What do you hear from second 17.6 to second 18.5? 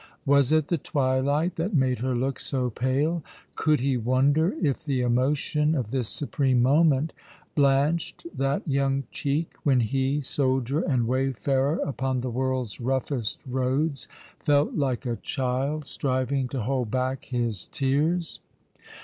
tears